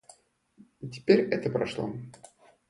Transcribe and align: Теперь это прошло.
Теперь 0.81 1.29
это 1.29 1.51
прошло. 1.51 1.93